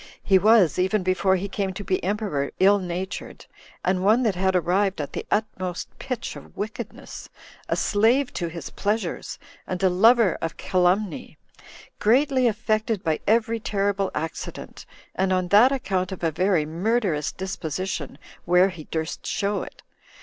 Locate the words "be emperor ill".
1.83-2.79